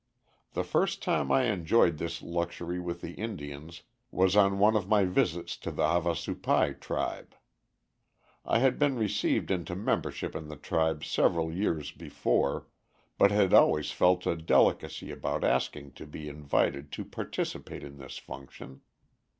[0.53, 5.05] The first time I enjoyed this luxury with the Indians was on one of my
[5.05, 7.35] visits to the Havasupai tribe.
[8.43, 12.65] I had been received into membership in the tribe several years before,
[13.19, 18.17] but had always felt a delicacy about asking to be invited to participate in this
[18.17, 18.81] function.